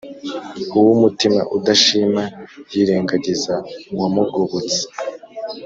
uw’umutima 0.77 1.41
udashima 1.57 2.23
yirengagiza 2.73 3.53
uwamugobotse. 3.93 4.81